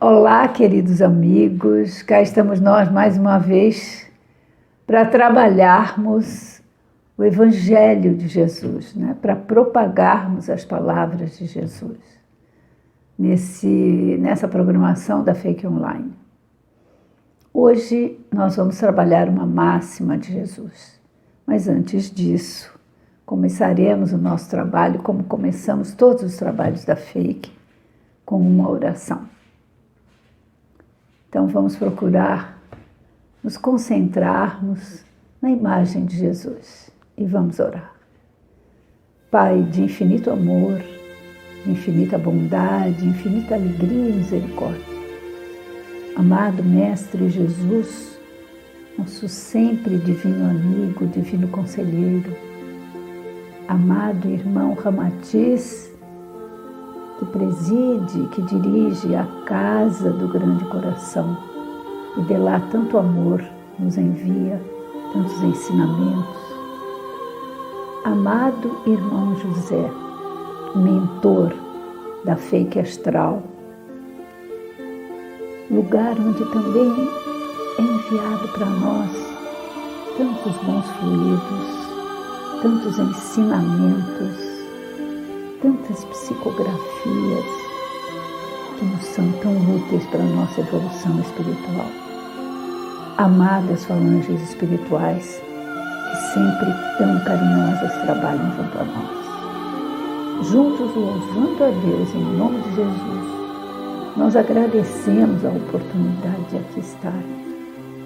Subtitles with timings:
[0.00, 4.08] Olá, queridos amigos, cá estamos nós mais uma vez
[4.86, 6.62] para trabalharmos
[7.16, 9.16] o Evangelho de Jesus, né?
[9.20, 11.98] para propagarmos as palavras de Jesus
[13.18, 13.66] nesse,
[14.20, 16.12] nessa programação da Fake Online.
[17.52, 21.00] Hoje nós vamos trabalhar uma máxima de Jesus,
[21.44, 22.72] mas antes disso,
[23.26, 27.50] começaremos o nosso trabalho como começamos todos os trabalhos da Fake,
[28.24, 29.37] com uma oração.
[31.28, 32.58] Então vamos procurar
[33.44, 35.04] nos concentrarmos
[35.42, 37.94] na imagem de Jesus e vamos orar.
[39.30, 40.80] Pai de infinito amor,
[41.66, 44.98] infinita bondade, infinita alegria e misericórdia.
[46.16, 48.18] Amado Mestre Jesus,
[48.96, 52.34] nosso sempre divino amigo, divino conselheiro,
[53.68, 55.92] amado irmão Ramatiz,
[57.28, 61.36] preside, que dirige a casa do grande coração
[62.16, 63.42] e de lá tanto amor
[63.78, 64.60] nos envia,
[65.12, 66.36] tantos ensinamentos.
[68.04, 69.90] Amado irmão José,
[70.74, 71.52] mentor
[72.24, 73.42] da fake astral,
[75.70, 77.08] lugar onde também
[77.78, 79.28] é enviado para nós
[80.18, 84.47] tantos bons fluidos, tantos ensinamentos,
[85.62, 87.44] tantas psicografias
[88.78, 91.86] que nos são tão úteis para a nossa evolução espiritual.
[93.16, 95.42] Amadas falanges espirituais
[96.10, 100.48] que sempre tão carinhosas trabalham junto a nós.
[100.48, 107.22] Juntos louvando a Deus em nome de Jesus, nós agradecemos a oportunidade de aqui estar.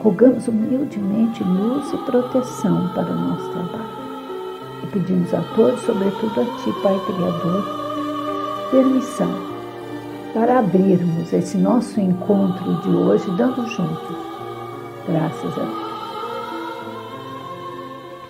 [0.01, 3.82] Rogamos humildemente luz e proteção para o nosso trabalho
[4.93, 7.65] pedimos a todos, sobretudo a Ti, Pai Criador,
[8.71, 9.53] permissão
[10.35, 14.17] para abrirmos esse nosso encontro de hoje dando juntos.
[15.09, 15.93] Graças a Deus.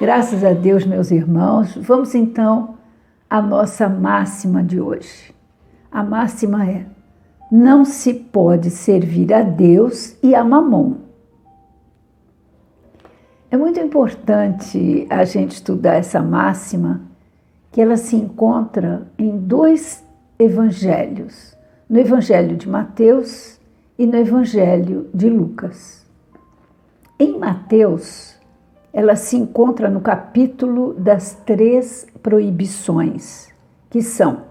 [0.01, 1.77] Graças a Deus, meus irmãos.
[1.77, 2.75] Vamos então
[3.31, 5.33] à nossa máxima de hoje.
[5.91, 6.87] A máxima é:
[7.51, 11.02] não se pode servir a Deus e a Mamon.
[13.53, 17.03] É muito importante a gente estudar essa máxima,
[17.71, 20.03] que ela se encontra em dois
[20.39, 21.55] evangelhos,
[21.87, 23.61] no Evangelho de Mateus
[23.99, 26.07] e no Evangelho de Lucas.
[27.19, 28.41] Em Mateus,
[28.91, 33.51] ela se encontra no capítulo das três proibições,
[33.91, 34.45] que são: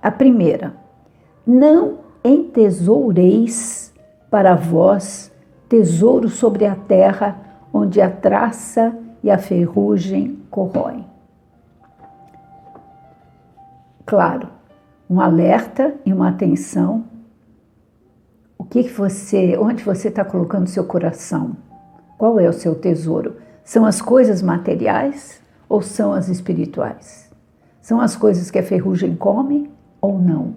[0.00, 0.72] a primeira,
[1.44, 3.92] não entesoureis
[4.30, 5.32] para vós
[5.68, 11.06] tesouro sobre a terra onde a traça e a ferrugem corroem.
[14.04, 14.48] Claro,
[15.10, 17.04] um alerta e uma atenção.
[18.56, 21.56] O que você, onde você está colocando seu coração?
[22.16, 23.36] Qual é o seu tesouro?
[23.64, 27.30] São as coisas materiais ou são as espirituais?
[27.80, 30.54] São as coisas que a ferrugem come ou não?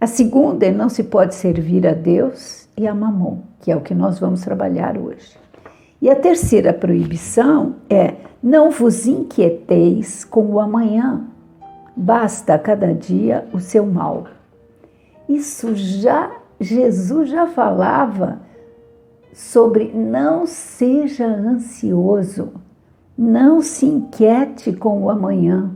[0.00, 3.80] A segunda é não se pode servir a Deus e a mamon, que é o
[3.80, 5.38] que nós vamos trabalhar hoje.
[6.00, 11.24] E a terceira proibição é: não vos inquieteis com o amanhã,
[11.96, 14.26] basta a cada dia o seu mal.
[15.28, 16.30] Isso já,
[16.60, 18.40] Jesus já falava
[19.32, 22.52] sobre não seja ansioso,
[23.16, 25.70] não se inquiete com o amanhã.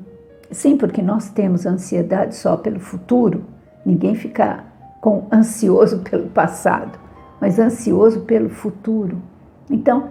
[0.50, 3.44] Sim, porque nós temos ansiedade só pelo futuro,
[3.84, 4.64] ninguém fica
[5.06, 6.98] com ansioso pelo passado,
[7.40, 9.22] mas ansioso pelo futuro.
[9.70, 10.10] Então,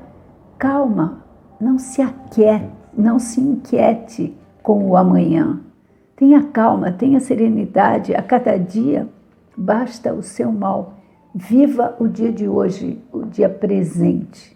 [0.57, 1.21] calma,
[1.59, 4.33] não se aquiete, não se inquiete
[4.63, 5.59] com o amanhã.
[6.15, 8.15] Tenha calma, tenha serenidade.
[8.15, 9.05] A cada dia
[9.57, 10.93] basta o seu mal.
[11.33, 14.55] Viva o dia de hoje, o dia presente.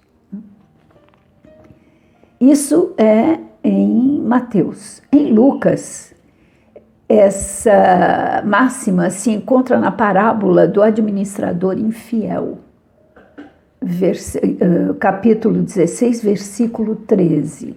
[2.39, 5.01] Isso é em Mateus.
[5.12, 6.15] Em Lucas,
[7.09, 12.59] essa máxima se encontra na parábola do administrador infiel,
[13.81, 17.75] eh, capítulo 16, versículo 13.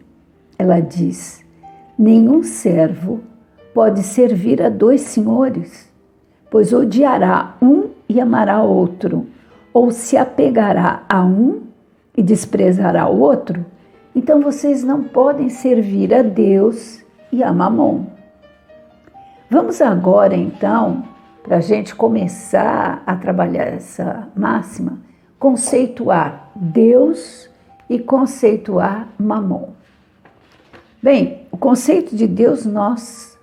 [0.58, 1.42] Ela diz:
[1.98, 3.20] Nenhum servo
[3.72, 5.90] pode servir a dois senhores,
[6.50, 9.26] pois odiará um e amará outro,
[9.72, 11.62] ou se apegará a um
[12.14, 13.64] e desprezará o outro.
[14.14, 17.02] Então vocês não podem servir a Deus
[17.32, 18.12] e a Mamon.
[19.52, 21.04] Vamos agora, então,
[21.42, 24.98] para a gente começar a trabalhar essa máxima,
[25.38, 27.50] conceituar Deus
[27.86, 29.74] e conceituar Mamon.
[31.02, 33.38] Bem, o conceito de Deus nós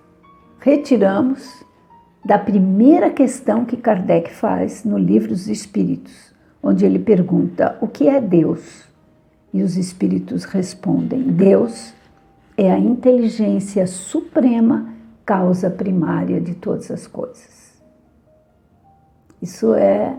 [0.58, 1.64] retiramos
[2.24, 8.08] da primeira questão que Kardec faz no Livro dos Espíritos, onde ele pergunta: o que
[8.08, 8.82] é Deus?
[9.54, 11.94] E os espíritos respondem: Deus
[12.56, 14.98] é a inteligência suprema,
[15.30, 17.80] causa primária de todas as coisas.
[19.40, 20.18] Isso é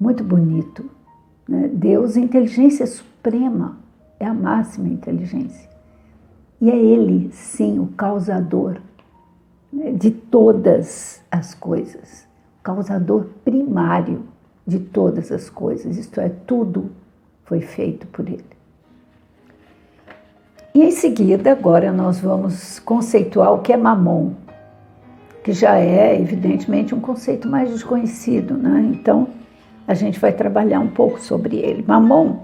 [0.00, 0.90] muito bonito.
[1.48, 1.70] Né?
[1.72, 3.78] Deus, inteligência suprema,
[4.18, 5.70] é a máxima inteligência.
[6.60, 8.80] E é Ele, sim, o causador
[9.72, 12.26] né, de todas as coisas,
[12.64, 14.24] causador primário
[14.66, 16.90] de todas as coisas, isto é, tudo
[17.44, 18.55] foi feito por Ele.
[20.76, 24.32] E em seguida, agora nós vamos conceituar o que é mamon,
[25.42, 28.86] que já é, evidentemente, um conceito mais desconhecido, né?
[28.92, 29.26] Então,
[29.88, 31.82] a gente vai trabalhar um pouco sobre ele.
[31.88, 32.42] Mamon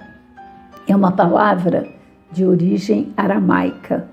[0.89, 1.87] é uma palavra
[2.31, 4.09] de origem aramaica,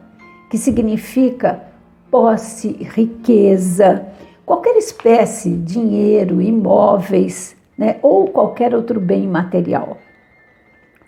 [0.51, 1.63] que significa
[2.12, 4.06] posse, riqueza,
[4.45, 9.98] qualquer espécie, dinheiro, imóveis, né, ou qualquer outro bem material.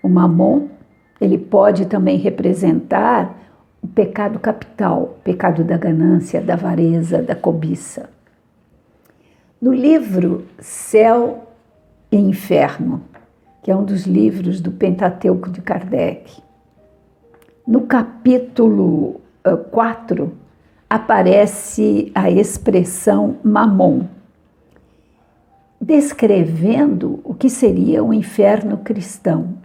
[0.02, 0.70] O mamon,
[1.22, 3.38] ele pode também representar
[3.80, 8.10] o pecado capital, o pecado da ganância, da avareza, da cobiça.
[9.62, 11.48] No livro Céu
[12.12, 13.04] e Inferno,
[13.62, 16.42] que é um dos livros do Pentateuco de Kardec.
[17.68, 19.22] No capítulo
[19.70, 20.32] 4 uh,
[20.90, 24.08] aparece a expressão mamon,
[25.80, 29.61] descrevendo o que seria o inferno cristão.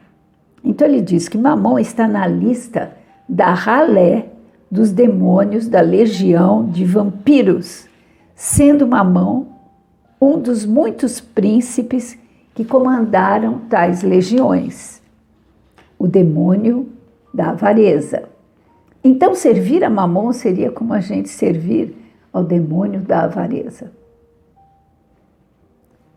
[0.66, 2.90] Então ele diz que mamon está na lista
[3.28, 4.30] da ralé
[4.68, 7.86] dos demônios da legião de vampiros,
[8.34, 9.46] sendo mamon
[10.20, 12.18] um dos muitos príncipes
[12.52, 15.00] que comandaram tais legiões,
[15.96, 16.88] o demônio
[17.32, 18.28] da avareza.
[19.04, 21.94] Então, servir a Mamon seria como a gente servir
[22.32, 23.92] ao demônio da avareza.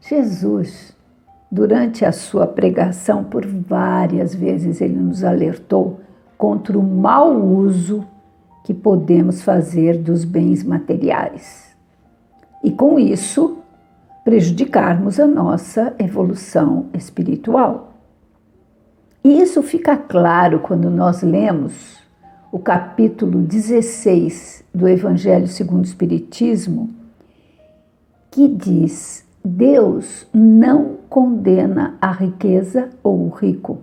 [0.01, 0.95] Jesus,
[1.51, 5.99] durante a sua pregação, por várias vezes ele nos alertou
[6.37, 8.05] contra o mau uso
[8.63, 11.75] que podemos fazer dos bens materiais.
[12.63, 13.57] E com isso,
[14.23, 17.93] prejudicarmos a nossa evolução espiritual.
[19.23, 21.97] E isso fica claro quando nós lemos
[22.51, 26.89] o capítulo 16 do Evangelho segundo o Espiritismo,
[28.31, 33.79] que diz: Deus não condena a riqueza ou o rico,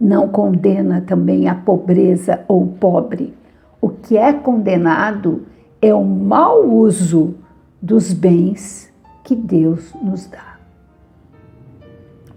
[0.00, 3.34] não condena também a pobreza ou o pobre.
[3.80, 5.42] O que é condenado
[5.80, 7.34] é o mau uso
[7.80, 8.92] dos bens
[9.22, 10.58] que Deus nos dá.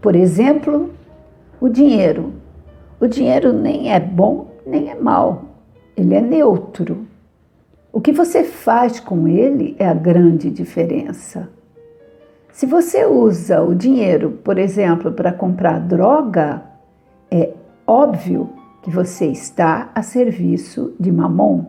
[0.02, 0.92] Por exemplo,
[1.60, 2.34] o dinheiro.
[3.00, 5.46] O dinheiro nem é bom nem é mal,
[5.96, 7.08] ele é neutro.
[7.92, 11.50] O que você faz com ele é a grande diferença.
[12.58, 16.64] Se você usa o dinheiro, por exemplo, para comprar droga,
[17.30, 17.54] é
[17.86, 18.50] óbvio
[18.82, 21.66] que você está a serviço de mamon.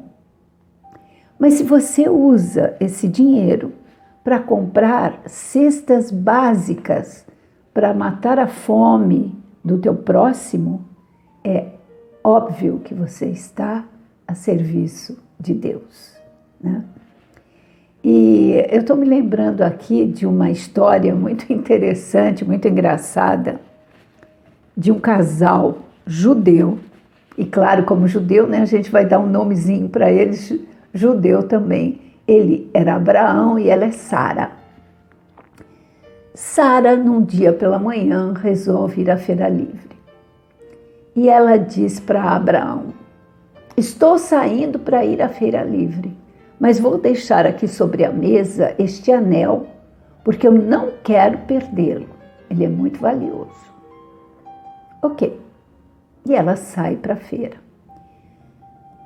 [1.39, 3.75] Mas se você usa esse dinheiro
[4.25, 7.27] para comprar cestas básicas
[7.75, 10.87] para matar a fome do teu próximo,
[11.45, 11.67] é
[12.25, 13.85] óbvio que você está
[14.27, 16.19] a serviço de Deus.
[16.59, 16.83] Né?
[18.03, 23.61] E eu estou me lembrando aqui de uma história muito interessante, muito engraçada,
[24.77, 26.79] de um casal judeu.
[27.37, 30.59] E claro, como judeu, né, a gente vai dar um nomezinho para eles,
[30.93, 34.51] judeu também ele era Abraão e ela é Sara.
[36.35, 39.97] Sara, num dia pela manhã, resolve ir à feira livre.
[41.17, 42.93] E ela diz para Abraão:
[43.77, 46.17] Estou saindo para ir à feira livre,
[46.59, 49.67] mas vou deixar aqui sobre a mesa este anel,
[50.25, 52.09] porque eu não quero perdê-lo.
[52.51, 53.73] Ele é muito valioso.
[55.03, 55.41] Ok.
[56.27, 57.57] E ela sai para a feira.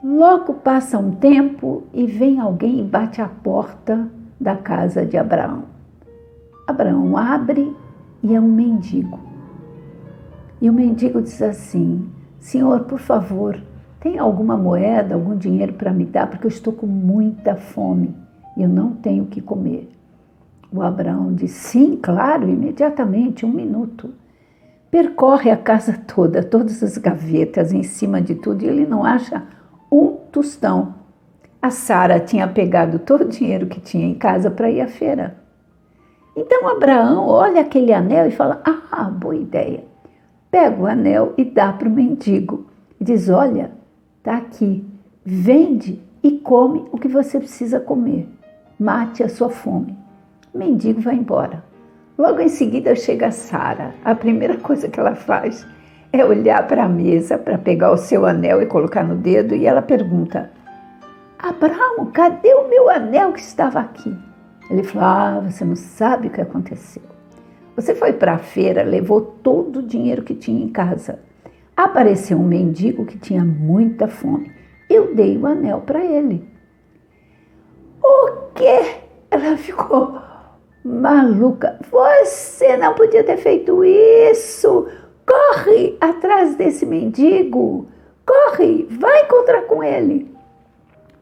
[0.02, 4.08] Logo passa um tempo e vem alguém e bate a porta
[4.40, 5.64] da casa de Abraão.
[6.66, 7.76] Abraão abre
[8.22, 9.20] e é um mendigo.
[10.60, 13.60] E o mendigo diz assim: Senhor, por favor,
[14.02, 18.12] tem alguma moeda, algum dinheiro para me dar, porque eu estou com muita fome
[18.56, 19.88] e eu não tenho o que comer.
[20.72, 24.12] O Abraão diz: Sim, claro, imediatamente, um minuto.
[24.90, 29.44] Percorre a casa toda, todas as gavetas, em cima de tudo, e ele não acha
[29.90, 30.96] um tostão.
[31.60, 35.36] A Sara tinha pegado todo o dinheiro que tinha em casa para ir à feira.
[36.36, 39.84] Então Abraão olha aquele anel e fala: Ah, boa ideia.
[40.50, 42.66] Pega o anel e dá para o mendigo.
[43.00, 43.81] E diz: Olha,
[44.22, 44.84] está aqui,
[45.24, 48.28] vende e come o que você precisa comer.
[48.78, 49.96] mate a sua fome.
[50.54, 51.64] O mendigo vai embora.
[52.16, 53.94] Logo em seguida chega Sara.
[54.04, 55.66] A primeira coisa que ela faz
[56.12, 59.66] é olhar para a mesa para pegar o seu anel e colocar no dedo e
[59.66, 60.52] ela pergunta:
[61.36, 64.16] Abraão, cadê o meu anel que estava aqui?
[64.70, 67.02] Ele falou: Ah, você não sabe o que aconteceu.
[67.74, 71.18] Você foi para a feira, levou todo o dinheiro que tinha em casa.
[71.76, 74.52] Apareceu um mendigo que tinha muita fome.
[74.88, 76.46] Eu dei o anel para ele.
[78.02, 78.96] O quê?
[79.30, 80.20] Ela ficou
[80.84, 81.78] maluca.
[81.90, 84.86] Você não podia ter feito isso.
[85.26, 87.86] Corre atrás desse mendigo.
[88.26, 90.32] Corre, vai encontrar com ele.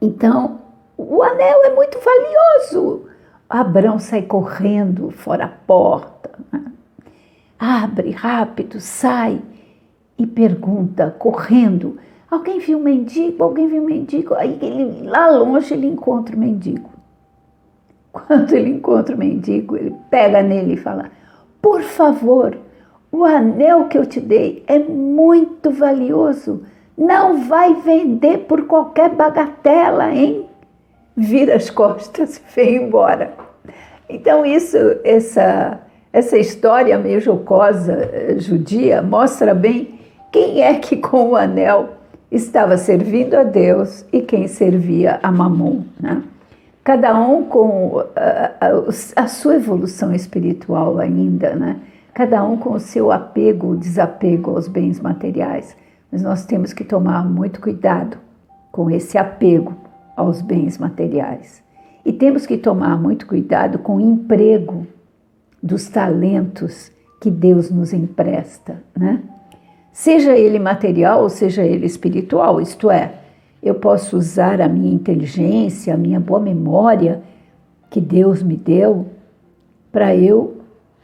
[0.01, 0.59] Então,
[0.97, 3.05] o anel é muito valioso.
[3.49, 6.31] Abrão sai correndo fora a porta.
[7.57, 9.41] Abre rápido, sai
[10.21, 11.97] e pergunta, correndo:
[12.29, 13.43] Alguém viu um mendigo?
[13.43, 14.35] Alguém viu um mendigo?
[14.35, 16.89] Aí ele, lá longe ele encontra o mendigo.
[18.11, 21.09] Quando ele encontra o mendigo, ele pega nele e fala:
[21.61, 22.57] Por favor,
[23.11, 26.63] o anel que eu te dei é muito valioso.
[26.97, 30.45] Não vai vender por qualquer bagatela, hein?
[31.17, 33.33] Vira as costas e vem embora.
[34.07, 35.79] Então isso, essa,
[36.13, 40.00] essa história meio jocosa eh, judia mostra bem
[40.31, 41.97] quem é que com o anel
[42.31, 45.81] estava servindo a Deus e quem servia a Mamon.
[45.99, 46.23] Né?
[46.83, 51.81] Cada um com a, a, a, sua evolução espiritual ainda, né?
[52.13, 55.75] cada um com o seu apego, desapego aos bens materiais.
[56.09, 58.17] Mas nós temos que tomar muito cuidado
[58.71, 59.75] com esse apego
[60.15, 61.61] aos bens materiais.
[62.05, 64.87] E temos que tomar muito cuidado com o emprego
[65.61, 69.21] dos talentos que Deus nos empresta, né?
[69.91, 73.15] Seja ele material ou seja ele espiritual, isto é,
[73.61, 77.21] eu posso usar a minha inteligência, a minha boa memória
[77.89, 79.07] que Deus me deu
[79.91, 80.57] para eu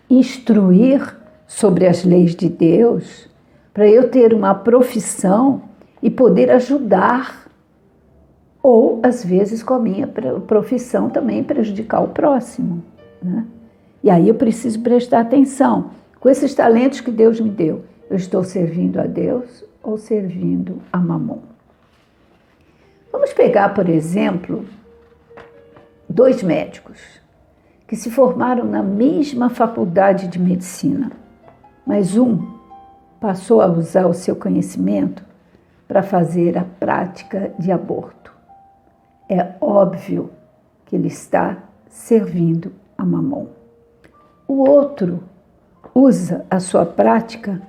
[0.10, 1.15] instruir
[1.46, 3.29] sobre as leis de Deus,
[3.74, 5.62] para eu ter uma profissão
[6.01, 7.48] e poder ajudar,
[8.63, 10.08] ou às vezes com a minha
[10.48, 12.84] profissão também prejudicar o próximo.
[13.22, 13.46] Né?
[14.03, 17.84] E aí eu preciso prestar atenção com esses talentos que Deus me deu.
[18.10, 21.42] Eu estou servindo a Deus ou servindo a Mamon?
[23.12, 24.66] Vamos pegar, por exemplo,
[26.08, 27.00] dois médicos
[27.86, 31.12] que se formaram na mesma faculdade de medicina,
[31.86, 32.58] mas um
[33.20, 35.26] passou a usar o seu conhecimento
[35.88, 38.34] para fazer a prática de aborto.
[39.30, 40.30] É óbvio
[40.86, 41.58] que ele está
[41.90, 43.48] servindo a mamon.
[44.48, 45.24] O outro
[45.94, 47.62] usa a sua prática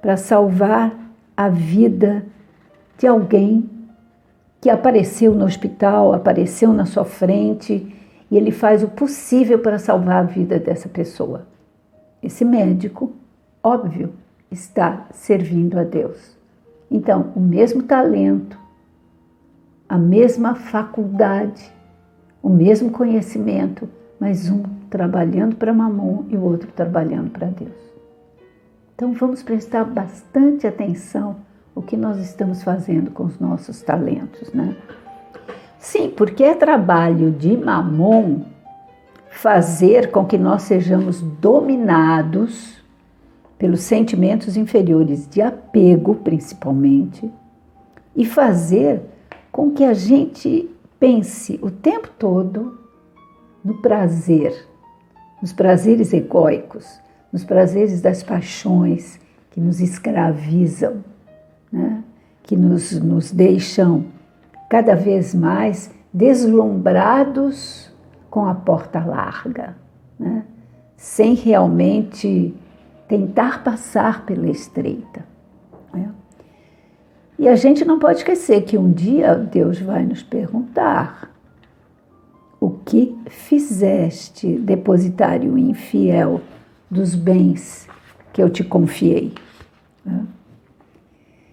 [0.00, 0.96] para salvar
[1.36, 2.24] a vida
[2.98, 3.68] de alguém
[4.60, 7.96] que apareceu no hospital, apareceu na sua frente
[8.30, 11.46] e ele faz o possível para salvar a vida dessa pessoa.
[12.22, 13.12] Esse médico,
[13.62, 14.12] óbvio,
[14.50, 16.36] está servindo a Deus.
[16.90, 18.58] Então, o mesmo talento,
[19.88, 21.72] a mesma faculdade,
[22.42, 23.88] o mesmo conhecimento,
[24.18, 27.89] mas um trabalhando para Mamon e o outro trabalhando para Deus.
[29.00, 31.36] Então, vamos prestar bastante atenção
[31.74, 34.76] o que nós estamos fazendo com os nossos talentos, né?
[35.78, 38.42] Sim, porque é trabalho de Mamon
[39.30, 42.84] fazer com que nós sejamos dominados
[43.56, 47.32] pelos sentimentos inferiores de apego, principalmente,
[48.14, 49.00] e fazer
[49.50, 52.78] com que a gente pense o tempo todo
[53.64, 54.68] no prazer,
[55.40, 57.00] nos prazeres egóicos,
[57.32, 59.20] nos prazeres das paixões
[59.50, 61.04] que nos escravizam,
[61.72, 62.02] né?
[62.42, 64.06] que nos, nos deixam
[64.68, 67.90] cada vez mais deslumbrados
[68.28, 69.76] com a porta larga,
[70.18, 70.44] né?
[70.96, 72.54] sem realmente
[73.08, 75.24] tentar passar pela estreita.
[75.92, 76.10] Né?
[77.38, 81.30] E a gente não pode esquecer que um dia Deus vai nos perguntar
[82.60, 86.40] o que fizeste, depositário infiel
[86.90, 87.88] dos bens
[88.32, 89.32] que eu te confiei.
[90.04, 90.26] Né?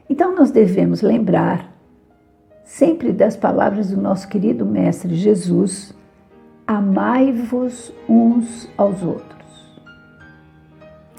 [0.09, 1.71] Então nós devemos lembrar
[2.63, 5.93] sempre das palavras do nosso querido Mestre Jesus:
[6.65, 9.37] amai-vos uns aos outros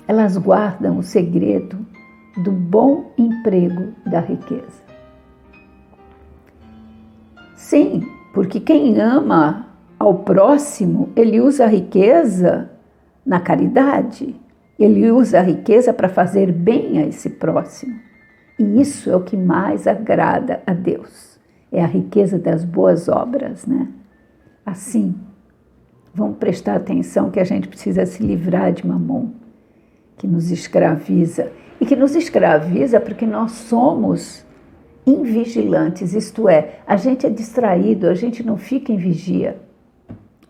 [0.09, 1.87] elas guardam o segredo
[2.39, 4.83] do bom emprego da riqueza.
[7.55, 9.67] Sim, porque quem ama
[9.99, 12.71] ao próximo, ele usa a riqueza
[13.29, 14.35] na caridade,
[14.77, 18.01] ele usa a riqueza para fazer bem a esse próximo.
[18.59, 21.39] E isso é o que mais agrada a Deus,
[21.71, 23.89] é a riqueza das boas obras, né?
[24.67, 25.15] Assim,
[26.19, 29.31] Vamos prestar atenção que a gente precisa se livrar de mamon,
[30.17, 31.53] que nos escraviza.
[31.81, 34.45] E que nos escraviza porque nós somos
[35.07, 39.61] invigilantes, isto é, a gente é distraído, a gente não fica em vigia.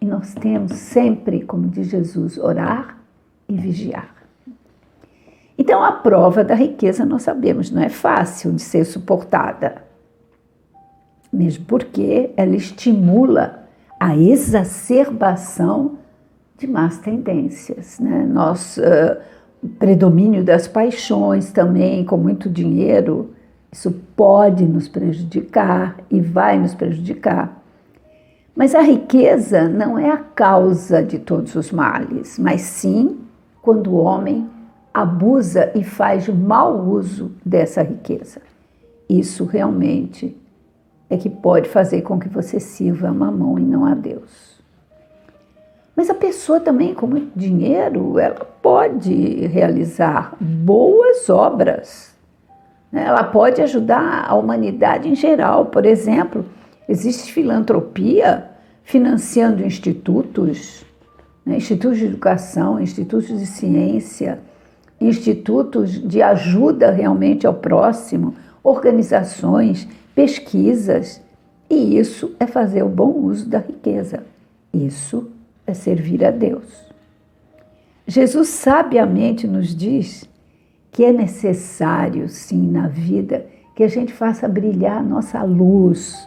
[0.00, 2.98] E nós temos sempre, como diz Jesus, orar
[3.48, 4.14] e vigiar.
[5.56, 9.82] Então, a prova da riqueza, nós sabemos, não é fácil de ser suportada,
[11.32, 13.64] mesmo porque ela estimula
[13.98, 15.98] a exacerbação
[16.56, 17.98] de más tendências.
[17.98, 18.24] Né?
[18.24, 19.20] Nosso uh,
[19.78, 23.32] predomínio das paixões também, com muito dinheiro,
[23.70, 27.57] isso pode nos prejudicar e vai nos prejudicar.
[28.58, 33.20] Mas a riqueza não é a causa de todos os males, mas sim
[33.62, 34.50] quando o homem
[34.92, 38.42] abusa e faz mau uso dessa riqueza.
[39.08, 40.36] Isso realmente
[41.08, 44.60] é que pode fazer com que você sirva a mamão e não a Deus.
[45.94, 52.12] Mas a pessoa também, com muito dinheiro, ela pode realizar boas obras.
[52.90, 53.04] Né?
[53.06, 55.66] Ela pode ajudar a humanidade em geral.
[55.66, 56.44] Por exemplo,
[56.88, 58.50] existe filantropia
[58.82, 60.84] financiando institutos,
[61.44, 61.56] né?
[61.56, 64.40] institutos de educação, institutos de ciência,
[65.00, 71.20] institutos de ajuda realmente ao próximo, organizações, pesquisas.
[71.70, 74.24] E isso é fazer o bom uso da riqueza.
[74.72, 75.30] Isso
[75.66, 76.88] é servir a Deus.
[78.06, 80.28] Jesus sabiamente nos diz
[80.90, 86.26] que é necessário, sim, na vida, que a gente faça brilhar a nossa luz.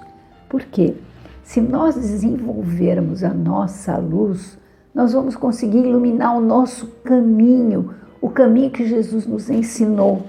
[0.51, 0.95] Por quê?
[1.43, 4.59] Se nós desenvolvermos a nossa luz,
[4.93, 10.23] nós vamos conseguir iluminar o nosso caminho, o caminho que Jesus nos ensinou.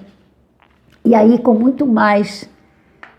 [1.04, 2.48] E aí, com muito mais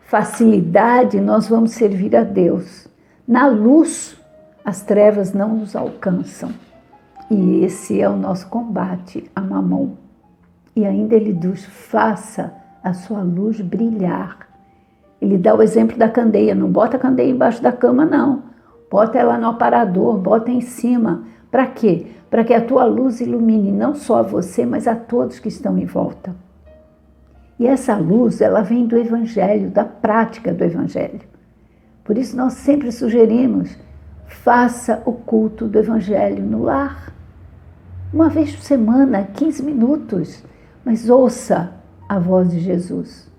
[0.06, 2.88] facilidade, nós vamos servir a Deus.
[3.28, 4.18] Na luz,
[4.64, 6.52] as trevas não nos alcançam.
[7.30, 9.98] E esse é o nosso combate a mamão.
[10.74, 14.53] E ainda ele diz: faça a sua luz brilhar.
[15.24, 18.44] Ele dá o exemplo da candeia: não bota a candeia embaixo da cama, não.
[18.92, 21.24] Bota ela no aparador, bota em cima.
[21.50, 22.08] Para quê?
[22.30, 25.78] Para que a tua luz ilumine não só a você, mas a todos que estão
[25.78, 26.36] em volta.
[27.58, 31.22] E essa luz, ela vem do Evangelho, da prática do Evangelho.
[32.04, 33.78] Por isso nós sempre sugerimos,
[34.28, 37.14] faça o culto do Evangelho no lar.
[38.14, 40.44] Uma vez por semana, 15 minutos,
[40.84, 41.72] mas ouça
[42.10, 43.32] a voz de Jesus.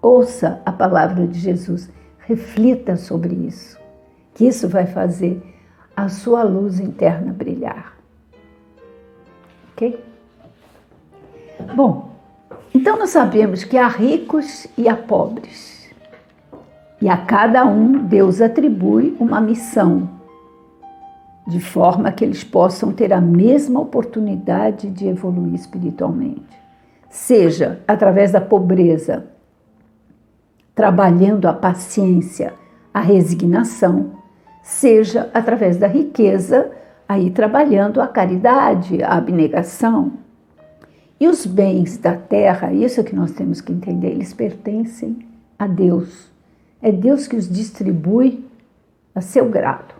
[0.00, 1.90] Ouça a palavra de Jesus.
[2.18, 3.78] Reflita sobre isso,
[4.34, 5.42] que isso vai fazer
[5.96, 7.96] a sua luz interna brilhar.
[9.72, 10.04] Ok?
[11.74, 12.10] Bom,
[12.74, 15.90] então nós sabemos que há ricos e há pobres.
[17.00, 20.08] E a cada um Deus atribui uma missão,
[21.46, 26.46] de forma que eles possam ter a mesma oportunidade de evoluir espiritualmente.
[27.08, 29.26] Seja através da pobreza,
[30.78, 32.54] trabalhando a paciência,
[32.94, 34.12] a resignação,
[34.62, 36.70] seja através da riqueza,
[37.08, 40.12] aí trabalhando a caridade, a abnegação.
[41.18, 45.26] E os bens da terra, isso é que nós temos que entender, eles pertencem
[45.58, 46.30] a Deus.
[46.80, 48.46] É Deus que os distribui
[49.12, 49.96] a seu grado.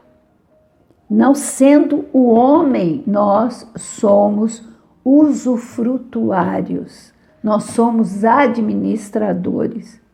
[1.10, 4.62] Não sendo o homem, nós somos
[5.04, 7.12] usufrutuários,
[7.42, 10.06] nós somos administradores.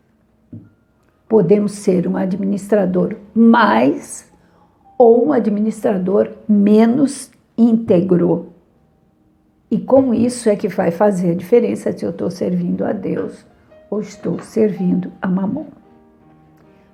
[1.28, 4.30] Podemos ser um administrador mais
[4.98, 8.52] ou um administrador menos íntegro.
[9.70, 13.44] E com isso é que vai fazer a diferença se eu estou servindo a Deus
[13.90, 15.66] ou estou servindo a Mamon.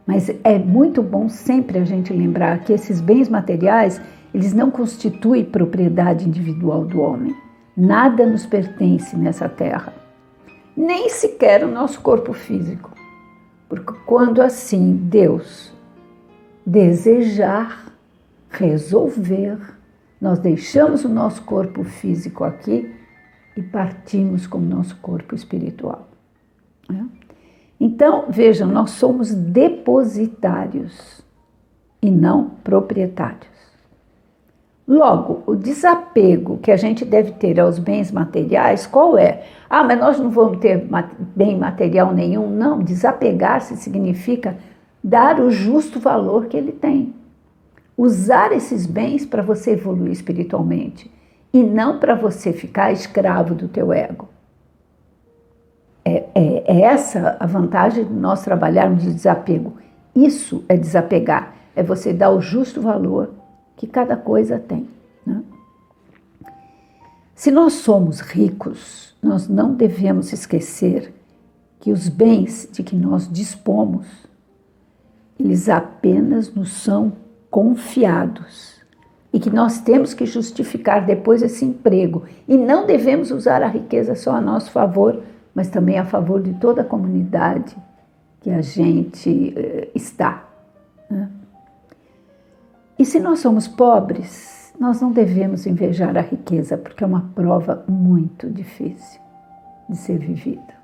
[0.07, 4.01] Mas é muito bom sempre a gente lembrar que esses bens materiais,
[4.35, 7.35] eles não constituem propriedade individual do homem.
[7.77, 9.93] Nada nos pertence nessa terra,
[10.77, 13.00] nem sequer o nosso corpo físico.
[13.71, 15.73] Porque quando assim Deus
[16.67, 17.95] desejar
[18.51, 19.59] resolver,
[20.21, 22.93] nós deixamos o nosso corpo físico aqui
[23.57, 26.09] e partimos com o nosso corpo espiritual.
[26.89, 27.07] Né?
[27.79, 31.23] Então, vejam, nós somos depositários
[32.03, 33.60] e não proprietários.
[34.91, 39.45] Logo, o desapego que a gente deve ter aos bens materiais, qual é?
[39.71, 40.85] Ah, mas nós não vamos ter
[41.37, 42.51] bem material nenhum.
[42.51, 44.57] Não, desapegar-se significa
[45.03, 47.15] dar o justo valor que ele tem
[48.01, 51.11] usar esses bens para você evoluir espiritualmente
[51.53, 54.27] e não para você ficar escravo do teu ego.
[56.03, 59.75] É, é, é, essa a vantagem de nós trabalharmos o desapego.
[60.15, 63.35] Isso é desapegar, é você dar o justo valor
[63.81, 64.87] que cada coisa tem.
[65.25, 65.43] Né?
[67.35, 71.15] Se nós somos ricos, nós não devemos esquecer
[71.79, 74.07] que os bens de que nós dispomos,
[75.39, 77.15] eles apenas nos são
[77.51, 78.83] confiados
[79.33, 82.25] e que nós temos que justificar depois esse emprego.
[82.47, 85.23] E não devemos usar a riqueza só a nosso favor,
[85.55, 87.75] mas também a favor de toda a comunidade
[88.43, 90.47] que a gente uh, está.
[91.09, 91.31] Né?
[93.01, 97.83] E se nós somos pobres, nós não devemos invejar a riqueza, porque é uma prova
[97.89, 99.19] muito difícil
[99.89, 100.75] de ser vivida.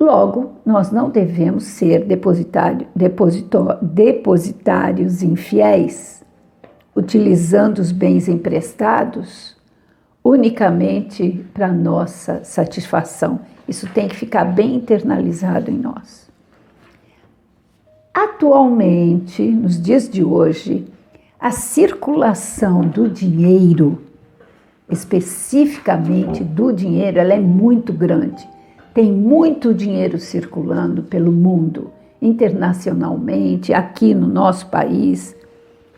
[0.00, 2.88] Logo, nós não devemos ser depositário,
[3.80, 6.24] depositários infiéis,
[6.96, 9.56] utilizando os bens emprestados
[10.24, 13.38] unicamente para nossa satisfação.
[13.68, 16.27] Isso tem que ficar bem internalizado em nós.
[18.20, 20.84] Atualmente, nos dias de hoje,
[21.38, 24.02] a circulação do dinheiro,
[24.90, 28.44] especificamente do dinheiro, ela é muito grande.
[28.92, 35.36] Tem muito dinheiro circulando pelo mundo, internacionalmente, aqui no nosso país,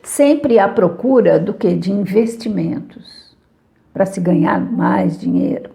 [0.03, 3.35] sempre à procura do que de investimentos
[3.95, 5.71] para se ganhar mais dinheiro.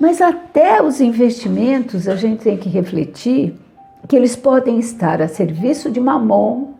[0.00, 3.54] Mas até os investimentos a gente tem que refletir
[4.08, 6.74] que eles podem estar a serviço de Mamon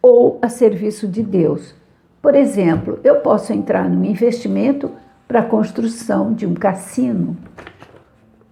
[0.00, 1.74] ou a serviço de Deus.
[2.22, 4.90] Por exemplo, eu posso entrar num investimento
[5.26, 7.36] para a construção de um cassino.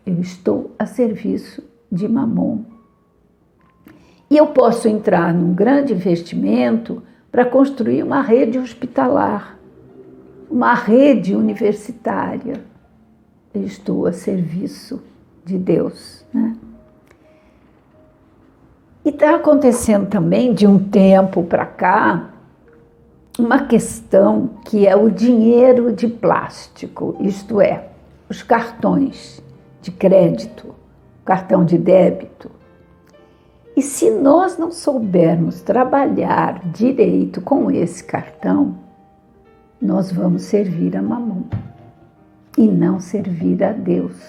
[0.07, 2.64] Eu estou a serviço de Mamon.
[4.31, 9.59] E eu posso entrar num grande investimento para construir uma rede hospitalar,
[10.50, 12.62] uma rede universitária.
[13.54, 15.02] Eu estou a serviço
[15.44, 16.24] de Deus.
[16.33, 16.57] Né?
[19.08, 22.28] E está acontecendo também, de um tempo para cá,
[23.38, 27.88] uma questão que é o dinheiro de plástico, isto é,
[28.28, 29.42] os cartões
[29.80, 30.74] de crédito,
[31.24, 32.50] cartão de débito.
[33.74, 38.76] E se nós não soubermos trabalhar direito com esse cartão,
[39.80, 41.44] nós vamos servir a mamão
[42.58, 44.20] e não servir a Deus.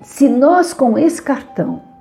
[0.00, 1.92] Se nós com esse cartão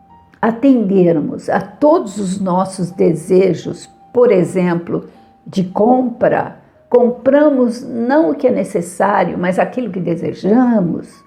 [0.44, 5.06] atendermos a todos os nossos desejos, por exemplo,
[5.48, 6.58] de compra,
[6.90, 11.24] compramos não o que é necessário, mas aquilo que desejamos,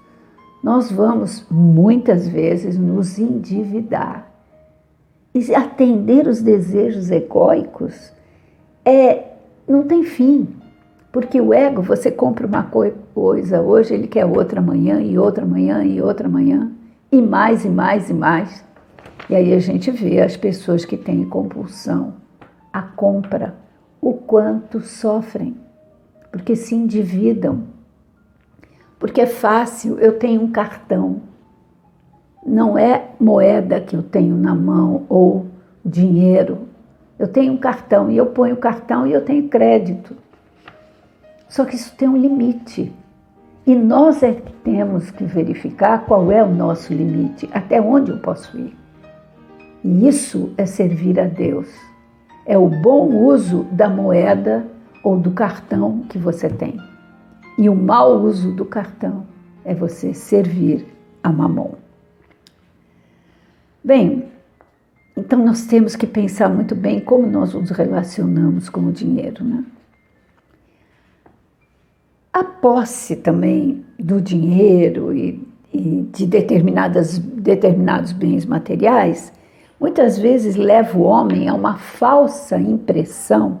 [0.63, 4.31] nós vamos muitas vezes nos endividar.
[5.33, 8.11] E atender os desejos egóicos
[8.85, 9.31] é
[9.67, 10.47] não tem fim.
[11.11, 12.69] Porque o ego, você compra uma
[13.15, 16.71] coisa hoje, ele quer outra amanhã, e outra amanhã, e outra amanhã,
[17.11, 18.66] e mais, e mais, e mais.
[19.29, 22.15] E aí a gente vê as pessoas que têm compulsão
[22.71, 23.55] à compra,
[24.01, 25.57] o quanto sofrem,
[26.31, 27.63] porque se endividam.
[28.99, 31.21] Porque é fácil, eu tenho um cartão,
[32.47, 35.47] não é moeda que eu tenho na mão ou
[35.83, 36.67] dinheiro.
[37.19, 40.15] Eu tenho um cartão e eu ponho o cartão e eu tenho crédito.
[41.49, 42.93] Só que isso tem um limite.
[43.65, 48.17] E nós é que temos que verificar qual é o nosso limite, até onde eu
[48.19, 48.73] posso ir.
[49.83, 51.67] E isso é servir a Deus.
[52.45, 54.65] É o bom uso da moeda
[55.03, 56.79] ou do cartão que você tem.
[57.57, 59.25] E o mau uso do cartão
[59.63, 60.85] é você servir
[61.23, 61.73] a mamon.
[63.83, 64.25] Bem,
[65.15, 69.65] então nós temos que pensar muito bem como nós nos relacionamos com o dinheiro, né?
[72.31, 75.41] A posse também do dinheiro e,
[75.73, 79.33] e de determinadas, determinados bens materiais
[79.79, 83.59] muitas vezes leva o homem a uma falsa impressão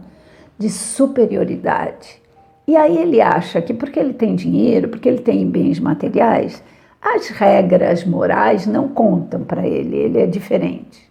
[0.57, 2.21] de superioridade.
[2.67, 6.61] E aí ele acha que porque ele tem dinheiro, porque ele tem bens materiais,
[7.01, 11.09] as regras morais não contam para ele, ele é diferente.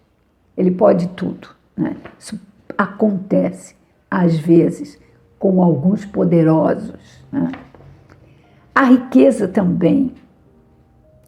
[0.56, 1.48] Ele pode tudo.
[1.76, 1.96] Né?
[2.18, 2.38] Isso
[2.76, 3.74] acontece,
[4.10, 4.98] às vezes,
[5.38, 7.22] com alguns poderosos.
[7.32, 7.50] Né?
[8.74, 10.12] A riqueza também,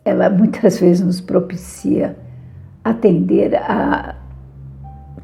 [0.04, 2.16] ela muitas vezes nos propicia
[2.90, 4.16] atender a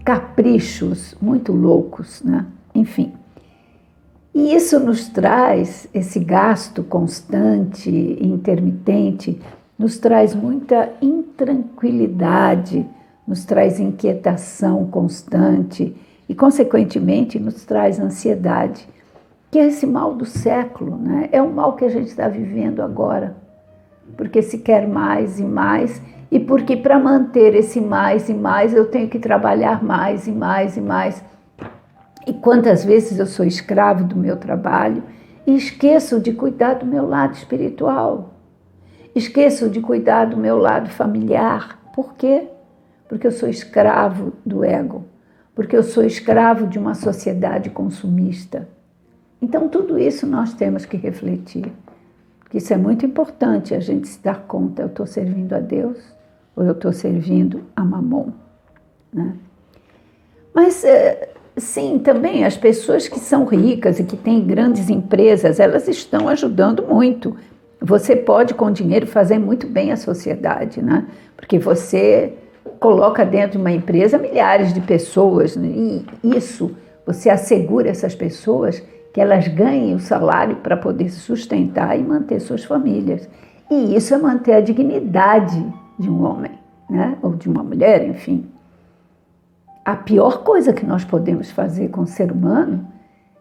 [0.04, 2.46] caprichos muito loucos, né?
[2.74, 3.12] Enfim.
[4.34, 9.40] E isso nos traz, esse gasto constante, intermitente,
[9.78, 12.86] nos traz muita intranquilidade,
[13.26, 15.96] nos traz inquietação constante
[16.28, 18.86] e, consequentemente, nos traz ansiedade,
[19.50, 21.28] que é esse mal do século, né?
[21.30, 23.36] É o mal que a gente está vivendo agora,
[24.16, 26.02] porque se quer mais e mais
[26.34, 30.76] e porque para manter esse mais e mais eu tenho que trabalhar mais e mais
[30.76, 31.24] e mais.
[32.26, 35.04] E quantas vezes eu sou escravo do meu trabalho
[35.46, 38.34] e esqueço de cuidar do meu lado espiritual,
[39.14, 41.78] esqueço de cuidar do meu lado familiar.
[41.94, 42.48] Por quê?
[43.08, 45.04] Porque eu sou escravo do ego,
[45.54, 48.68] porque eu sou escravo de uma sociedade consumista.
[49.40, 51.70] Então, tudo isso nós temos que refletir.
[52.52, 56.13] Isso é muito importante a gente se dar conta: eu estou servindo a Deus
[56.56, 58.28] ou eu estou servindo a Mamon?
[59.12, 59.34] Né?
[60.54, 65.88] Mas, eh, sim, também as pessoas que são ricas e que têm grandes empresas, elas
[65.88, 67.36] estão ajudando muito.
[67.80, 71.06] Você pode, com dinheiro, fazer muito bem à sociedade, né?
[71.36, 72.32] Porque você
[72.80, 75.68] coloca dentro de uma empresa milhares de pessoas, né?
[75.68, 76.74] e isso
[77.06, 82.64] você assegura essas pessoas que elas ganhem o salário para poder sustentar e manter suas
[82.64, 83.28] famílias.
[83.70, 85.64] E isso é manter a dignidade
[85.98, 86.52] de um homem,
[86.88, 87.18] né?
[87.22, 88.50] ou de uma mulher, enfim.
[89.84, 92.86] A pior coisa que nós podemos fazer com o ser humano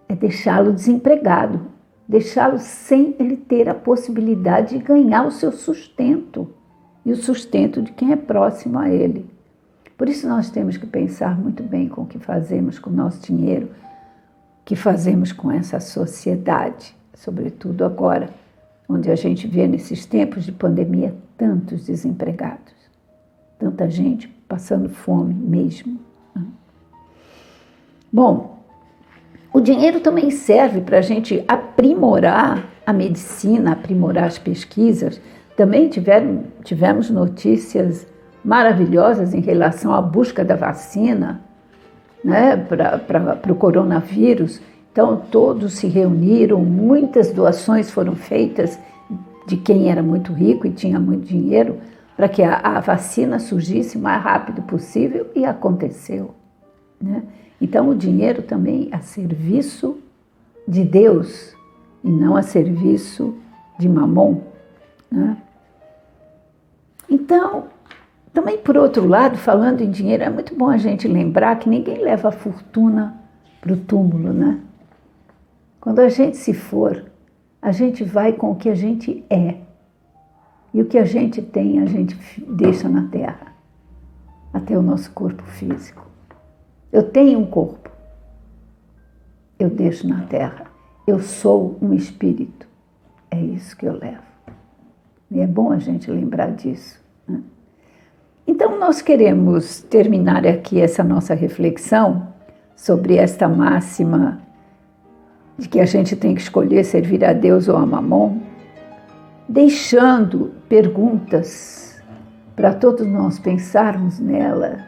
[0.09, 1.61] é deixá-lo desempregado,
[2.07, 6.49] deixá-lo sem ele ter a possibilidade de ganhar o seu sustento
[7.05, 9.29] e o sustento de quem é próximo a ele.
[9.97, 13.21] Por isso nós temos que pensar muito bem com o que fazemos com o nosso
[13.21, 13.69] dinheiro,
[14.65, 18.29] que fazemos com essa sociedade, sobretudo agora,
[18.87, 22.73] onde a gente vê nesses tempos de pandemia tantos desempregados,
[23.57, 25.99] tanta gente passando fome mesmo.
[26.35, 26.43] Né?
[28.11, 28.59] Bom,
[29.53, 35.21] o dinheiro também serve para a gente aprimorar a medicina, aprimorar as pesquisas.
[35.55, 38.07] Também tiveram, tivemos notícias
[38.43, 41.41] maravilhosas em relação à busca da vacina
[42.23, 44.59] né, para o coronavírus.
[44.93, 48.77] Então, todos se reuniram, muitas doações foram feitas
[49.47, 51.79] de quem era muito rico e tinha muito dinheiro
[52.15, 56.35] para que a, a, vacina surgisse o mais rápido possível e aconteceu.
[57.01, 57.23] Né?
[57.59, 59.97] Então, o dinheiro também a serviço
[60.67, 61.55] de Deus
[62.03, 63.35] e não a serviço
[63.79, 64.41] de mamon.
[65.11, 65.37] Né?
[67.09, 67.63] Então,
[68.31, 71.97] também, por outro lado, falando em dinheiro, é muito bom a gente lembrar que ninguém
[71.97, 73.19] leva a fortuna
[73.59, 74.59] para o túmulo, né?
[75.83, 77.11] Quando a gente se for,
[77.61, 79.57] a gente vai com o que a gente é.
[80.73, 82.15] E o que a gente tem, a gente
[82.47, 83.53] deixa na terra,
[84.53, 86.07] até o nosso corpo físico.
[86.89, 87.91] Eu tenho um corpo,
[89.59, 90.67] eu deixo na terra.
[91.05, 92.65] Eu sou um espírito.
[93.29, 94.23] É isso que eu levo.
[95.29, 97.03] E é bom a gente lembrar disso.
[97.27, 97.41] Né?
[98.47, 102.29] Então, nós queremos terminar aqui essa nossa reflexão
[102.73, 104.42] sobre esta máxima
[105.57, 108.39] de que a gente tem que escolher servir a Deus ou a Mamon,
[109.47, 112.01] deixando perguntas
[112.55, 114.79] para todos nós pensarmos nela,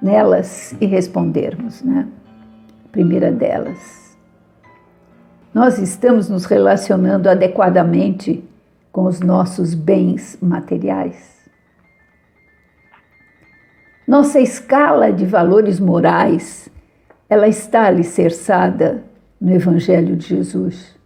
[0.00, 2.06] nelas e respondermos, né?
[2.92, 4.16] primeira delas.
[5.52, 8.44] Nós estamos nos relacionando adequadamente
[8.92, 11.38] com os nossos bens materiais?
[14.06, 16.68] Nossa escala de valores morais,
[17.28, 19.04] ela está alicerçada
[19.40, 20.96] no Evangelho de Jesus.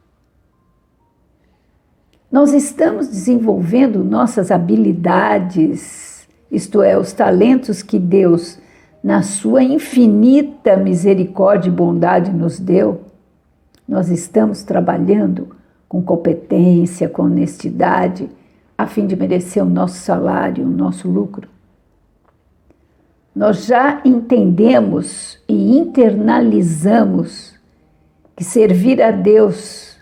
[2.30, 8.58] Nós estamos desenvolvendo nossas habilidades, isto é, os talentos que Deus,
[9.04, 13.02] na sua infinita misericórdia e bondade, nos deu.
[13.86, 15.54] Nós estamos trabalhando
[15.86, 18.30] com competência, com honestidade,
[18.78, 21.52] a fim de merecer o nosso salário, o nosso lucro
[23.34, 27.51] nós já entendemos e internalizamos
[28.42, 29.96] que servir a Deus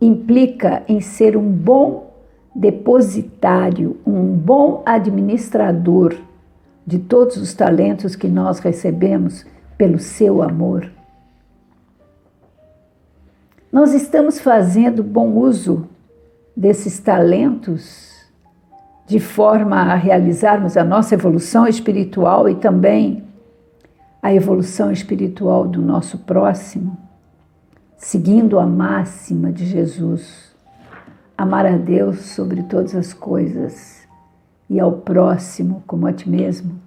[0.00, 2.14] implica em ser um bom
[2.54, 6.14] depositário, um bom administrador
[6.86, 9.44] de todos os talentos que nós recebemos
[9.76, 10.92] pelo seu amor.
[13.72, 15.88] Nós estamos fazendo bom uso
[16.56, 18.12] desses talentos
[19.08, 23.24] de forma a realizarmos a nossa evolução espiritual e também
[24.22, 26.96] a evolução espiritual do nosso próximo,
[28.02, 30.54] seguindo a máxima de Jesus:
[31.38, 34.06] amar a Deus sobre todas as coisas
[34.68, 36.78] e ao próximo como a ti mesmo.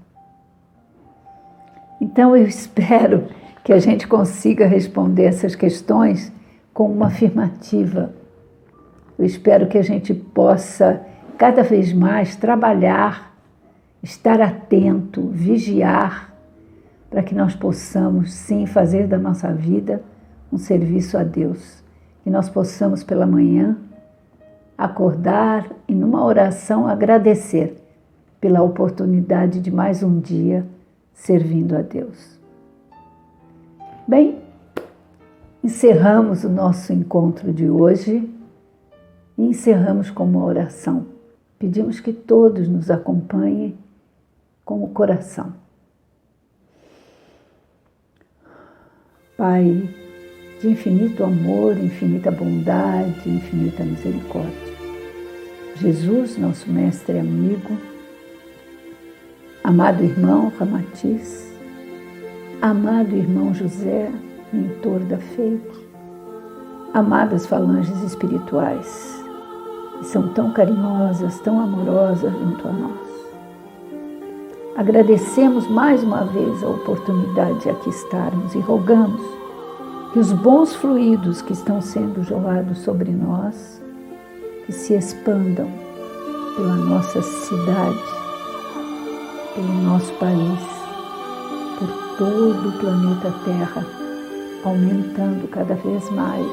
[1.99, 3.27] Então eu espero
[3.63, 6.31] que a gente consiga responder essas questões
[6.73, 8.13] com uma afirmativa.
[9.17, 11.01] Eu espero que a gente possa
[11.37, 13.33] cada vez mais trabalhar,
[14.03, 16.33] estar atento, vigiar,
[17.09, 20.03] para que nós possamos sim fazer da nossa vida
[20.51, 21.83] um serviço a Deus.
[22.23, 23.77] Que nós possamos pela manhã
[24.77, 27.81] acordar e numa oração agradecer
[28.39, 30.65] pela oportunidade de mais um dia
[31.13, 32.39] servindo a Deus.
[34.07, 34.39] Bem,
[35.63, 38.29] encerramos o nosso encontro de hoje
[39.37, 41.07] e encerramos com uma oração.
[41.57, 43.77] Pedimos que todos nos acompanhem
[44.63, 45.53] com o coração.
[49.37, 50.04] Pai,
[50.61, 54.75] de infinito amor, infinita bondade, infinita misericórdia.
[55.75, 57.77] Jesus, nosso mestre e amigo,
[59.63, 61.53] amado irmão Ramatiz,
[62.61, 64.09] amado irmão José,
[64.53, 65.85] mentor da FEIC,
[66.93, 69.21] amadas falanges espirituais,
[69.99, 73.05] que são tão carinhosas, tão amorosas junto a nós.
[74.77, 79.34] Agradecemos mais uma vez a oportunidade de aqui estarmos e rogamos
[80.15, 83.81] que os bons fluidos que estão sendo jorrados sobre nós,
[84.65, 85.67] que se expandam
[86.55, 87.99] pela nossa cidade,
[89.53, 90.59] pelo nosso país,
[91.77, 93.85] por todo o planeta Terra,
[94.63, 96.47] aumentando cada vez mais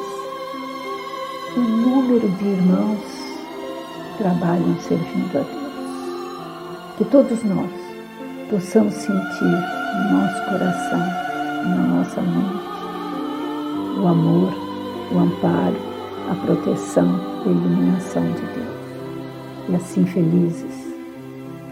[1.56, 6.98] o número de irmãos que trabalham servindo a Deus.
[6.98, 7.70] Que todos nós
[8.50, 10.98] possamos sentir no nosso coração,
[11.64, 12.61] na nossa mente,
[14.02, 14.52] o amor,
[15.12, 15.76] o amparo,
[16.28, 19.68] a proteção e a iluminação de Deus.
[19.68, 20.92] E assim felizes.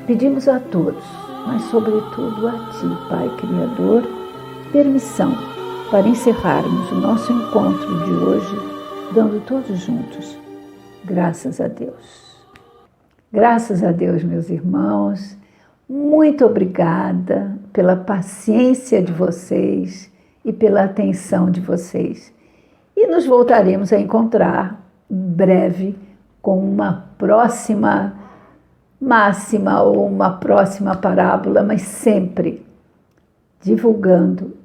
[0.07, 1.05] Pedimos a todos,
[1.47, 4.05] mas sobretudo a Ti, Pai Criador,
[4.71, 5.37] permissão
[5.91, 8.57] para encerrarmos o nosso encontro de hoje
[9.13, 10.39] dando todos juntos,
[11.05, 12.31] graças a Deus.
[13.33, 15.37] Graças a Deus, meus irmãos,
[15.89, 20.11] muito obrigada pela paciência de vocês
[20.45, 22.33] e pela atenção de vocês.
[22.97, 25.99] E nos voltaremos a encontrar breve
[26.41, 28.15] com uma próxima
[29.01, 32.65] máxima ou uma próxima parábola, mas sempre
[33.61, 34.57] divulgando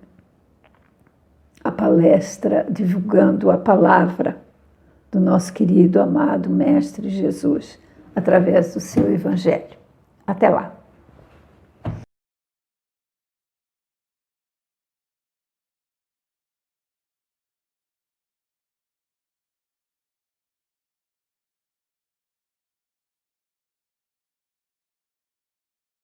[1.64, 4.38] a palestra divulgando a palavra
[5.12, 7.80] do nosso querido, amado Mestre Jesus
[8.16, 9.76] através do seu Evangelho.
[10.28, 10.75] Até lá!